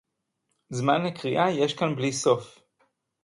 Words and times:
זַמֵן 0.69 1.05
לִקְרִיאָה 1.05 1.51
יֵש 1.51 1.73
כָּאן 1.73 1.95
בַּלִי 1.95 2.11
סוֹף 2.13 2.59